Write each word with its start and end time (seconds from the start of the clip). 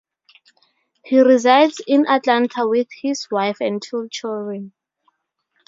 He 1.05 1.21
resides 1.21 1.79
in 1.85 2.07
Atlanta 2.07 2.67
with 2.67 2.87
his 3.03 3.27
wife 3.29 3.57
and 3.61 3.79
two 3.79 4.09
children. 4.09 4.73